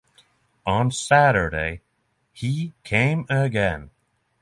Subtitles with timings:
[0.65, 1.81] On Saturday
[2.33, 3.91] he came again.